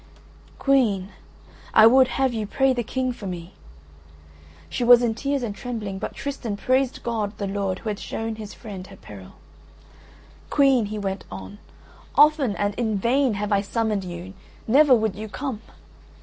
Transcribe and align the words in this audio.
"Queen, 0.57 1.09
I 1.75 1.85
would 1.85 2.07
have 2.07 2.33
you 2.33 2.47
pray 2.47 2.73
the 2.73 2.81
King 2.81 3.13
for 3.13 3.27
me." 3.27 3.53
She 4.67 4.83
was 4.83 5.03
in 5.03 5.13
tears 5.13 5.43
and 5.43 5.53
trembling, 5.55 5.99
but 5.99 6.15
Tristan 6.15 6.57
praised 6.57 7.03
God 7.03 7.37
the 7.37 7.45
Lord 7.45 7.77
who 7.77 7.89
had 7.89 7.99
shown 7.99 8.37
his 8.37 8.51
friend 8.51 8.87
her 8.87 8.95
peril. 8.95 9.33
"Queen," 10.49 10.87
he 10.87 10.97
went 10.97 11.23
on, 11.29 11.59
"often 12.15 12.55
and 12.55 12.73
in 12.79 12.97
vain 12.97 13.35
have 13.35 13.51
I 13.51 13.61
summoned 13.61 14.03
you; 14.03 14.33
never 14.67 14.95
would 14.95 15.15
you 15.15 15.29
come. 15.29 15.61